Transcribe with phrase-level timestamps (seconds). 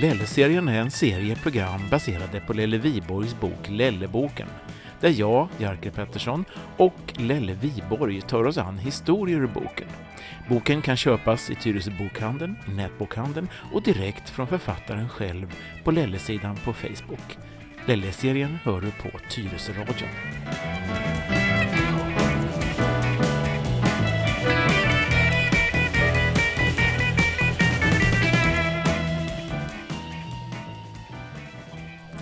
[0.00, 4.48] Lelle-serien är en serie program baserade på Lelle Viborgs bok Lelleboken,
[5.00, 6.44] där jag, Jerker Pettersson,
[6.76, 9.88] och Lelle Viborg tar oss an historier ur boken.
[10.48, 16.56] Boken kan köpas i Tyresö bokhandeln, i nätbokhandeln och direkt från författaren själv på Lelle-sidan
[16.56, 17.38] på Facebook.
[17.86, 20.08] Lelle-serien hör du på Tyresö-radion.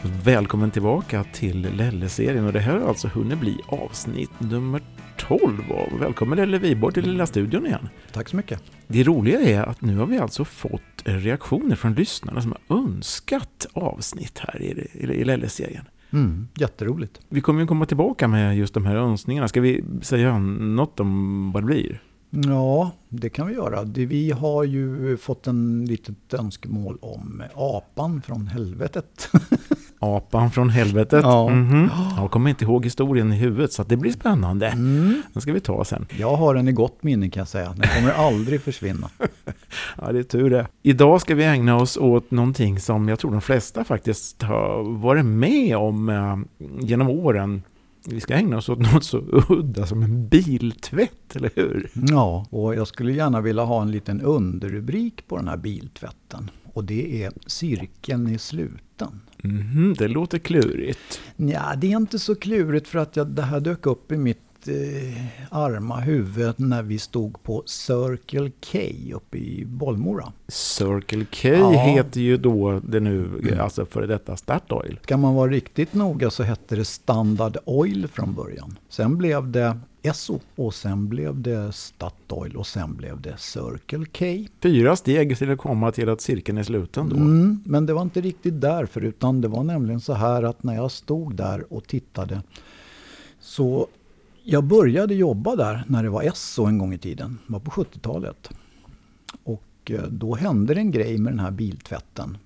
[0.02, 4.82] Välkommen tillbaka till Lelle-serien och det här har alltså hunnit bli avsnitt nummer
[5.16, 5.60] 12.
[5.70, 7.88] Och välkommen Lelle Viborg till Lilla studion igen.
[8.12, 8.62] Tack så mycket.
[8.86, 13.66] Det roliga är att nu har vi alltså fått reaktioner från lyssnarna som har önskat
[13.72, 15.84] avsnitt här i Lelle-serien.
[16.10, 17.20] Mm, jätteroligt.
[17.28, 19.48] Vi kommer ju komma tillbaka med just de här önskningarna.
[19.48, 22.02] Ska vi säga något om vad det blir?
[22.30, 23.82] Ja, det kan vi göra.
[23.84, 29.30] Vi har ju fått en litet önskemål om apan från helvetet.
[29.98, 31.22] Apan från helvetet.
[31.22, 31.48] Ja.
[31.48, 31.90] Mhm.
[32.16, 34.66] Jag kommer inte ihåg historien i huvudet så det blir spännande.
[34.66, 35.22] Mm.
[35.32, 36.06] Den ska vi ta sen.
[36.18, 37.74] Jag har den i gott minne kan jag säga.
[37.76, 39.10] Den kommer aldrig försvinna.
[40.02, 40.66] Ja, det är tur det.
[40.82, 45.24] Idag ska vi ägna oss åt någonting som jag tror de flesta faktiskt har varit
[45.24, 47.62] med om eh, genom åren.
[48.06, 51.90] Vi ska ägna oss åt något så udda som en biltvätt, eller hur?
[51.94, 56.50] Ja, och jag skulle gärna vilja ha en liten underrubrik på den här biltvätten.
[56.72, 59.20] Och det är cirkeln är sluten.
[59.42, 61.20] Mhm, det låter klurigt.
[61.36, 64.38] Ja, det är inte så klurigt för att jag, det här dök upp i mitt
[64.68, 68.78] eh, arma huvud när vi stod på Circle K
[69.14, 70.32] uppe i Bollmora.
[70.48, 71.70] Circle K Ja.
[71.70, 73.30] heter ju då det nu,
[73.60, 74.98] alltså före detta Statoil.
[75.02, 78.78] Ska man vara riktigt noga så hette det Standard Oil från början.
[78.88, 84.50] Sen blev det Esso och sen blev det Statoil och sen blev det Circle K.
[84.62, 87.16] Fyra steg till att komma till att cirkeln är sluten då.
[87.16, 90.74] Mm, men det var inte riktigt därför utan det var nämligen så här att när
[90.74, 92.42] jag stod där och tittade
[93.40, 93.88] så
[94.42, 97.38] jag började jobba där när det var Esso en gång i tiden.
[97.46, 98.50] Det var på 70-talet.
[99.42, 102.38] Och eh, då hände det en grej med den här biltvätten.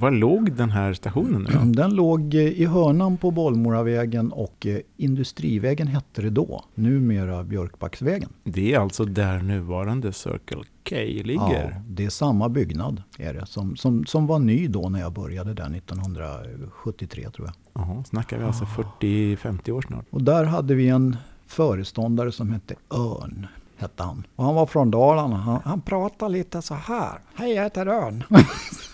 [0.00, 1.64] Var låg den här stationen nu då?
[1.64, 6.64] Den låg eh, i hörnan på Bollmoravägen och eh, Industrivägen hette det då.
[6.74, 8.28] Numera Björkbacksvägen.
[8.44, 11.72] Det är alltså där nuvarande Circle K ligger.
[11.74, 15.12] Ja, det är samma byggnad är det, som, som, som var ny då när jag
[15.12, 17.82] började där 1973 tror jag.
[17.82, 20.06] Jaha, snackar vi alltså 40-50 år snart.
[20.10, 21.16] Och där hade vi en
[21.46, 23.46] föreståndare som hette Örn.
[23.76, 24.26] Hette han.
[24.36, 25.36] Och han var från Dalarna.
[25.36, 27.18] Han, han pratade lite så här.
[27.34, 28.24] Hej, jag heter Örn.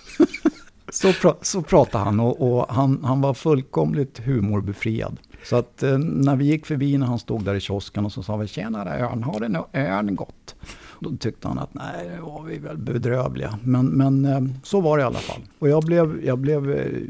[0.95, 5.17] så, pra, så pratade han och, och han, han var fullkomligt humorbefriad.
[5.45, 8.23] Så att eh, när vi gick förbi när han stod där i kiosken och så
[8.23, 10.55] sa vi Tjenare Örn, har du något Örn gott?
[11.01, 13.59] Då tyckte han att nej, det var vi väl bedrövliga.
[13.63, 15.41] Men, men eh, så var det i alla fall.
[15.59, 17.01] Och jag blev, jag blev eh,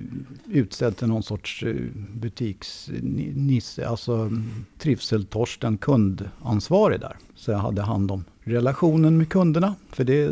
[0.47, 1.75] utsedd till någon sorts eh,
[2.15, 7.17] butiksnisse, alltså mm, trivseltorsten, kundansvarig där.
[7.35, 10.29] Så jag hade hand om relationen med kunderna, för det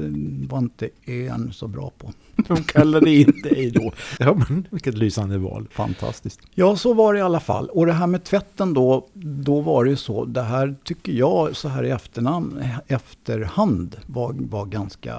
[0.48, 2.12] var inte Örn så bra på.
[2.48, 3.92] De kallade in dig då.
[4.18, 5.66] Ja, men vilket lysande val.
[5.70, 6.40] Fantastiskt.
[6.54, 7.68] Ja, så var det i alla fall.
[7.68, 11.56] Och det här med tvätten då, då var det ju så, det här tycker jag
[11.56, 15.16] så här i efternamn, efterhand var, var ganska,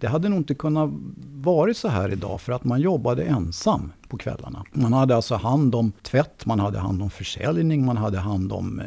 [0.00, 0.90] det hade nog inte kunnat
[1.34, 4.64] varit så här idag för att man jobbade ensam på kvällarna.
[4.72, 8.80] Man hade alltså hand om tvätt, man hade hand om försäljning, man hade hand om
[8.80, 8.86] eh,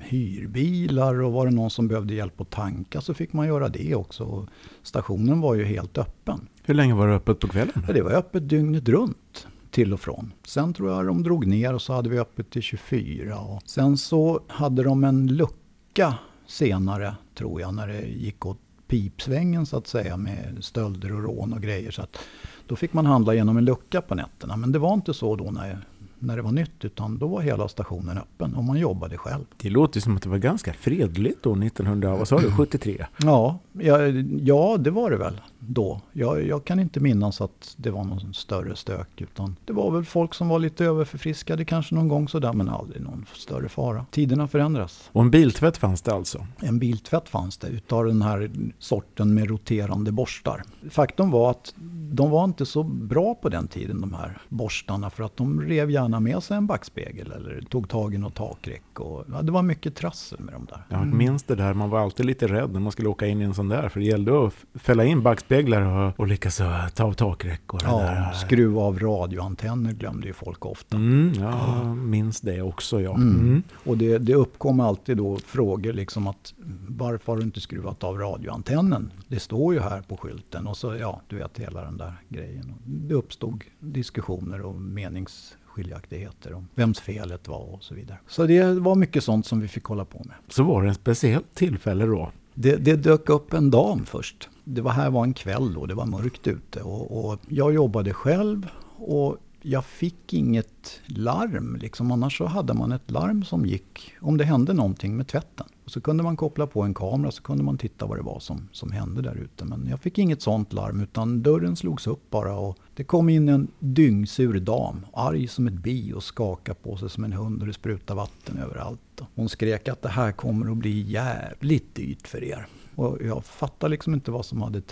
[0.00, 3.94] hyrbilar och var det någon som behövde hjälp att tanka så fick man göra det
[3.94, 4.48] också.
[4.82, 6.48] Stationen var ju helt öppen.
[6.62, 7.84] Hur länge var det öppet på kvällen?
[7.86, 10.32] Ja, det var öppet dygnet runt till och från.
[10.44, 13.38] Sen tror jag de drog ner och så hade vi öppet till 24.
[13.38, 16.14] Och sen så hade de en lucka
[16.46, 18.58] senare, tror jag, när det gick åt
[18.92, 21.90] pipsvängen så att säga med stölder och rån och grejer.
[21.90, 22.18] Så att
[22.66, 24.56] då fick man handla genom en lucka på nätterna.
[24.56, 25.78] Men det var inte så då när,
[26.18, 29.44] när det var nytt, utan då var hela stationen öppen och man jobbade själv.
[29.56, 33.06] Det låter som att det var ganska fredligt då 1900, vad sa du, 73?
[33.16, 33.98] Ja, ja,
[34.40, 36.00] ja det var det väl då.
[36.12, 39.20] Jag, jag kan inte minnas att det var någon större stök.
[39.20, 42.52] Utan det var väl folk som var lite överförfriskade kanske någon gång sådär.
[42.52, 44.06] Men aldrig någon större fara.
[44.10, 45.10] Tiderna förändras.
[45.12, 46.46] Och en biltvätt fanns det alltså?
[46.60, 50.62] En biltvätt fanns det utav den här sorten med roterande borstar.
[50.90, 51.74] Faktum var att
[52.12, 55.10] de var inte så bra på den tiden de här borstarna.
[55.10, 59.00] För att de rev gärna med sig en backspegel eller tog tag i något takräck.
[59.00, 60.84] Och, ja, det var mycket trassel med de där.
[60.88, 63.44] Jag minns det där, man var alltid lite rädd när man skulle åka in i
[63.44, 63.88] en sån där.
[63.88, 66.64] För det gällde att fälla in backspegeln bakspeglar och, och likaså
[66.94, 67.80] ta av takräckor.
[67.84, 68.32] Ja, där.
[68.32, 70.96] skruva av radioantenner glömde ju folk ofta.
[70.96, 73.14] Mm, ja, minns det också ja.
[73.14, 73.40] Mm.
[73.40, 73.62] Mm.
[73.84, 76.54] Och det, det uppkom alltid då frågor liksom att
[76.88, 79.10] varför har du inte skruvat av radioantennen?
[79.28, 82.74] Det står ju här på skylten och så ja, du vet hela den där grejen.
[82.84, 88.18] Det uppstod diskussioner och meningsskiljaktigheter om vems felet var och så vidare.
[88.26, 90.36] Så det var mycket sånt som vi fick hålla på med.
[90.48, 92.32] Så var det ett speciellt tillfälle då.
[92.54, 94.48] Det, det dök upp en dam först.
[94.64, 98.12] Det var här var en kväll då, det var mörkt ute och, och jag jobbade
[98.12, 98.68] själv
[98.98, 101.76] och jag fick inget larm.
[101.76, 102.12] Liksom.
[102.12, 105.66] Annars så hade man ett larm som gick om det hände någonting med tvätten.
[105.84, 108.40] Och så kunde man koppla på en kamera så kunde man titta vad det var
[108.40, 109.64] som, som hände där ute.
[109.64, 113.48] Men jag fick inget sånt larm utan dörren slogs upp bara och det kom in
[113.48, 117.66] en dyngsur dam, arg som ett bi och skakade på sig som en hund och
[117.66, 119.00] det sprutade vatten överallt.
[119.34, 122.66] Hon skrek att det här kommer att bli jävligt dyrt för er.
[122.94, 124.82] Och jag fattade liksom inte vad som hade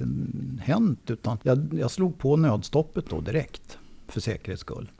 [0.60, 3.78] hänt utan jag, jag slog på nödstoppet då direkt
[4.10, 4.90] för säkerhets skull.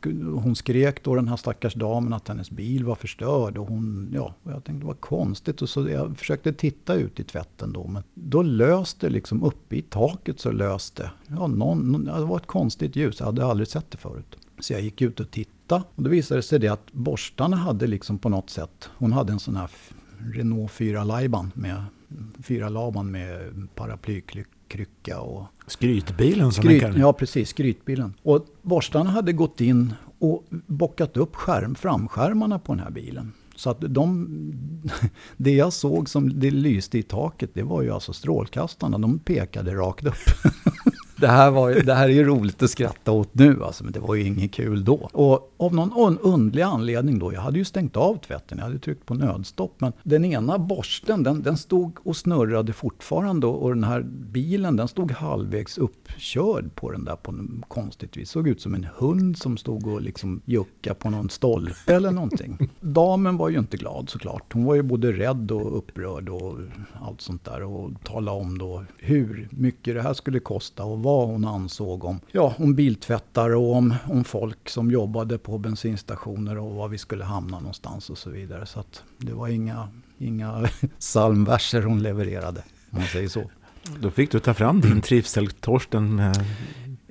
[0.43, 4.35] Hon skrek då den här stackars damen att hennes bil var förstörd och hon, ja,
[4.43, 8.43] jag tänkte vad konstigt och så jag försökte titta ut i tvätten då men då
[8.43, 13.27] löste liksom uppe i taket så löste, ja någon, det var ett konstigt ljus, jag
[13.27, 14.37] hade aldrig sett det förut.
[14.59, 17.87] Så jag gick ut och tittade och då visade det sig det att borstarna hade
[17.87, 19.71] liksom på något sätt, hon hade en sån här
[20.35, 21.85] Renault 4 Laiban med
[22.43, 23.53] fyra laban med
[24.70, 27.49] paraplykrycka och Skrytbilen som Skryt, den kallar ja, precis.
[27.49, 28.14] Skrytbilen.
[28.22, 33.32] Och borstarna hade gått in och bockat upp skärm, framskärmarna på den här bilen.
[33.56, 34.28] Så att de,
[35.37, 38.99] det jag såg som det lyste i taket, det var ju alltså strålkastarna.
[38.99, 40.14] De pekade rakt upp.
[41.20, 44.00] Det här, var, det här är ju roligt att skratta åt nu, alltså, men det
[44.00, 44.94] var ju inget kul då.
[45.12, 49.06] Och av någon underlig anledning då, jag hade ju stängt av tvätten, jag hade tryckt
[49.06, 54.02] på nödstopp, men den ena borsten, den, den stod och snurrade fortfarande och den här
[54.02, 58.31] bilen, den stod halvvägs uppkörd på den där på något konstigt vis.
[58.31, 62.58] Såg ut som en hund som stod och liksom juckade på någon stolpe eller någonting.
[62.81, 64.52] Damen var ju inte glad såklart.
[64.52, 66.58] Hon var ju både rädd och upprörd och
[67.00, 71.10] allt sånt där och talade om då hur mycket det här skulle kosta och vad
[71.19, 76.59] vad hon ansåg om, ja, om biltvättare och om, om folk som jobbade på bensinstationer
[76.59, 78.67] och var vi skulle hamna någonstans och så vidare.
[78.67, 80.69] Så att det var inga, inga
[80.99, 83.51] psalmverser hon levererade, om man säger så.
[84.01, 86.45] Då fick du ta fram din trivseltorsten med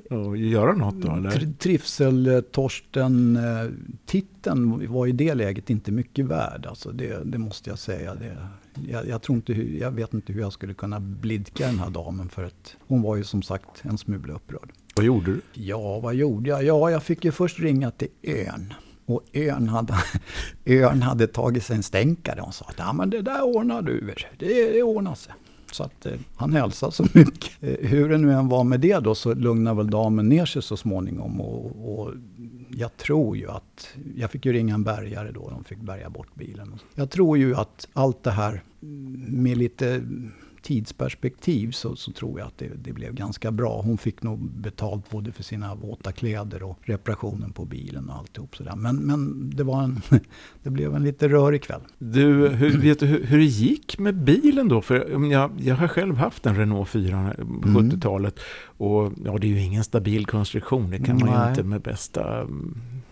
[0.10, 1.30] och göra något då eller?
[1.30, 3.72] Tr- Trivseltorsten, eh,
[4.06, 6.66] titeln var i det läget inte mycket värd.
[6.66, 8.16] Alltså det, det måste jag säga.
[8.16, 8.38] Det,
[8.88, 11.90] jag, jag, tror inte hur, jag vet inte hur jag skulle kunna blidka den här
[11.90, 14.72] damen för att hon var ju som sagt en smula upprörd.
[14.96, 15.42] Vad gjorde du?
[15.54, 16.64] Ja, vad gjorde jag?
[16.64, 18.74] Ja, jag fick ju först ringa till ön.
[19.06, 19.94] Och ön hade,
[20.66, 24.14] ön hade tagit sig en stänkare och sa att ja, men det där ordnar du.
[24.38, 25.34] Det, det ordnar sig.
[25.72, 27.52] Så att eh, han hälsade så mycket.
[27.62, 30.62] Eh, hur det nu än var med det då så lugnade väl damen ner sig
[30.62, 31.42] så småningom.
[31.42, 32.14] Och, och
[32.70, 36.36] jag tror ju att, jag fick ju ringa en bärgare då, de fick bärga bort
[36.36, 36.80] bilen.
[36.96, 38.64] Jag tror ju att allt det här
[39.28, 40.02] med lite
[40.62, 43.82] tidsperspektiv så, så tror jag att det, det blev ganska bra.
[43.82, 48.56] Hon fick nog betalt både för sina våta kläder och reparationen på bilen och alltihop
[48.56, 48.76] sådär.
[48.76, 50.02] Men, men det, var en,
[50.64, 51.82] det blev en lite rörig kväll.
[51.98, 54.82] Du, hur, vet du hur, hur det gick med bilen då?
[54.82, 57.92] För jag, jag har själv haft en Renault 4 på Mm.
[57.92, 58.40] 70-talet.
[58.66, 62.48] Och ja, det är ju ingen stabil konstruktion, det kan man ju inte med bästa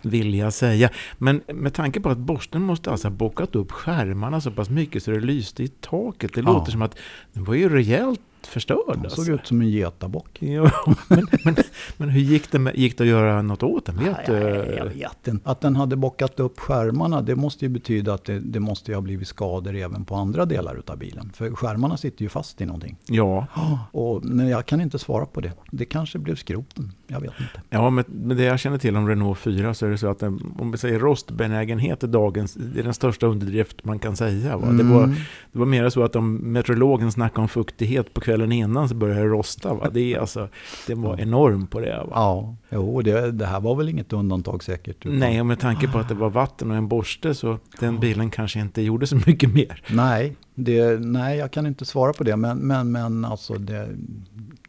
[0.09, 0.89] vilja säga.
[1.18, 5.04] Men med tanke på att borsten måste alltså ha bockat upp skärmarna så pass mycket
[5.04, 6.33] så det lyste i taket.
[6.33, 6.54] Det Ja.
[6.54, 6.97] låter som att
[7.33, 8.79] den var ju rejält förstörd.
[8.87, 9.23] Alltså.
[9.23, 10.37] såg ut som en getabock.
[10.57, 10.71] Ja,
[11.07, 11.56] men, men,
[11.97, 13.97] men hur gick det, med, gick det att göra något åt den?
[13.97, 14.33] Vet du?
[14.33, 15.49] Nej, jag vet inte.
[15.49, 18.95] Att den hade bockat upp skärmarna, det måste ju betyda att det, det måste ju
[18.95, 21.31] ha blivit skador även på andra delar av bilen.
[21.35, 22.97] För skärmarna sitter ju fast i någonting.
[23.07, 23.47] Ja,
[23.91, 25.51] Och nej, jag kan inte svara på det.
[25.71, 26.91] Det kanske blev skroten.
[27.07, 27.61] Jag vet inte.
[27.69, 30.19] Ja, med, med det jag känner till om Renault 4 så är det så att
[30.19, 34.57] den, om vi säger rostbenägenhet är dagens, det är den största underdrift man kan säga.
[34.57, 34.71] Va?
[34.71, 35.15] Det, var, Mm.
[35.51, 39.21] Det var mer så att om meteorologen snackade om fuktighet på kvällen innan så började
[39.21, 39.73] det rosta.
[39.73, 39.89] Va?
[39.94, 40.49] Det, är alltså,
[40.87, 41.97] det var enorm på det.
[41.97, 42.07] Va?
[42.11, 45.06] Ja, jo, det, det här var väl inget undantag säkert.
[45.06, 47.99] utan- Nej, och med tanke på att det var vatten och en borste så den
[47.99, 49.81] bilen kanske inte gjorde så mycket mer.
[49.89, 52.35] Nej, det, nej, jag kan inte svara på det.
[52.35, 53.87] Men, men, men alltså det,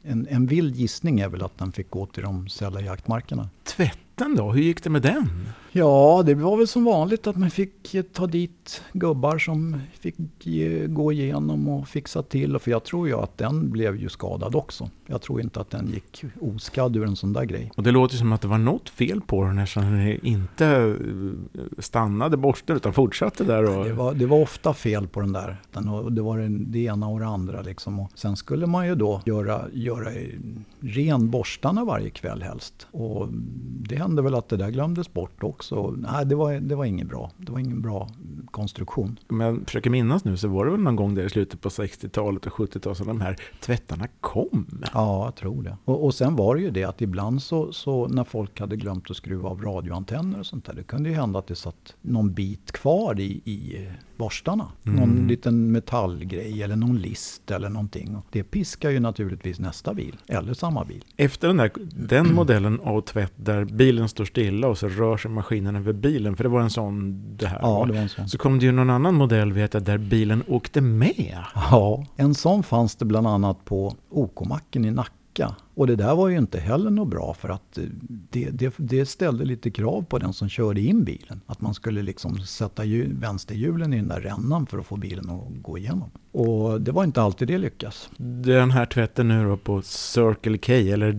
[0.03, 3.49] en, en vild gissning är väl att den fick gå till de sälla jaktmarkerna.
[4.19, 5.49] Tvätten då, hur gick det med den?
[5.73, 10.17] Ja, det var väl som vanligt att man fick ta dit gubbar som fick
[10.87, 12.59] gå igenom och fixa till.
[12.59, 14.91] För jag tror ju att den blev ju skadad också.
[15.07, 17.71] Jag tror inte att den gick oskadd ur en sån där grej.
[17.77, 21.61] Och det låter som att det var något fel på den eftersom den inte eh,
[21.79, 23.79] stannade borsten utan fortsatte där.
[23.79, 23.85] Och...
[23.85, 25.57] Det, var, det var ofta fel på den där.
[26.11, 28.01] Det var det ena och det andra liksom.
[28.01, 30.11] Och sen skulle man ju då göra, göra
[30.81, 32.87] ren borstarna varje kväll helst.
[32.91, 33.29] Och
[33.89, 35.95] det hände väl att det där glömdes bort också.
[35.97, 37.31] Nej, det var, det var inget bra.
[37.37, 38.09] Det var ingen bra
[38.51, 39.19] konstruktion.
[39.29, 41.69] Om jag försöker minnas nu så var det väl någon gång där i slutet på
[41.69, 44.67] 60-talet och 70-talet som de här tvättarna kom?
[44.95, 45.77] Ja, jag tror det.
[45.85, 49.11] Och, och sen var det ju det att ibland så, så när folk hade glömt
[49.11, 50.75] att skruva av radioantenner och sånt där.
[50.75, 54.67] Det kunde ju hända att det satt någon bit kvar i, i borstarna.
[54.87, 54.99] Mm.
[54.99, 58.17] Någon liten metallgrej eller någon list eller någonting.
[58.17, 61.05] Och det piskar ju naturligtvis nästa bil, eller samma bil.
[61.17, 65.31] Efter den, där, den modellen av tvätt där bilen står stilla och så rör sig
[65.31, 68.29] maskinen över bilen, för det var en sån det här Ja, det var en sån.
[68.29, 71.37] Så kom det ju någon annan modell vet jag, där bilen åkte med.
[71.71, 75.55] Ja, en sån fanns det bland annat på OK-macken i Nacka.
[75.79, 77.79] Och det där var ju inte heller något bra för att
[78.31, 81.41] det, det, det ställde lite krav på den som körde in bilen.
[81.47, 85.63] Att man skulle liksom sätta vänsterhjulen i den där rännan för att få bilen att
[85.63, 86.11] gå igenom.
[86.33, 88.11] Och det var inte alltid det lyckas.
[88.17, 91.13] Den här tvätten nu då på Circle K, eller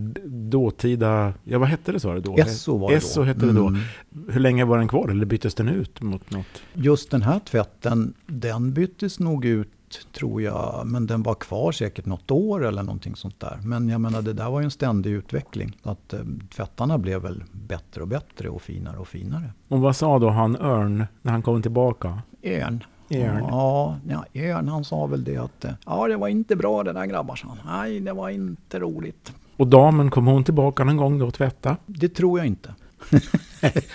[0.50, 2.36] dåtida, ja vad hette det sa du då?
[2.36, 3.66] Esso var det Esso hette det då.
[3.66, 3.80] Mm.
[4.28, 6.62] Hur länge var den kvar eller byttes den ut mot något?
[6.74, 9.72] Just den här tvätten, den byttes nog ut
[10.12, 13.58] tror jag, men den var kvar säkert något år eller någonting sånt där.
[13.64, 15.76] Men jag menar det där var ju en ständig utveckling.
[15.82, 16.20] Att eh,
[16.54, 19.52] tvättarna blev väl bättre och bättre och finare och finare.
[19.68, 22.22] Och vad sa då han Örn när han kom tillbaka?
[22.42, 22.84] Örn.
[23.10, 23.44] Örn.
[23.48, 26.92] Ja, ja, Örn han sa väl det att eh, ja det var inte bra det
[26.92, 27.58] där grabbar, sa han.
[27.80, 29.32] Nej, det var inte roligt.
[29.56, 31.76] Och damen, kom hon tillbaka någon gång då och tvätta?
[31.86, 32.74] Det tror jag inte.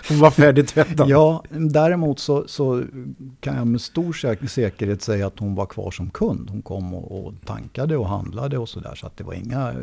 [0.09, 1.09] Hon var färdigtvättad.
[1.09, 2.83] Ja, däremot så, så,
[3.39, 6.49] kan jag med stor säkerhet säga att hon var kvar som kund.
[6.49, 8.95] Hon kom och, och tankade och handlade och sådär.
[8.95, 9.73] Så att det var inga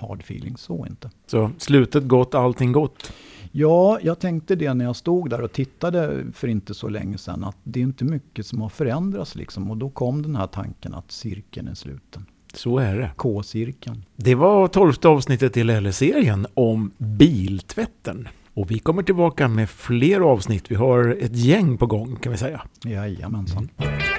[0.00, 1.10] hard feelings så inte.
[1.26, 3.12] Så slutet gott, allting gott?
[3.52, 7.44] Ja, jag tänkte det när jag stod där och tittade för inte så länge sedan.
[7.44, 9.70] Att det är inte mycket som har förändrats liksom.
[9.70, 12.26] Och då kom den här tanken att cirkeln är sluten.
[12.54, 13.10] Så är det.
[13.16, 14.04] K-cirkeln.
[14.16, 18.28] Det var tolfte avsnittet i LL-serien om biltvätten.
[18.54, 20.70] Och vi kommer tillbaka med fler avsnitt.
[20.70, 22.62] Vi har ett gäng på gång kan vi säga.
[22.84, 23.68] Jajamensan.
[23.78, 24.11] Mm.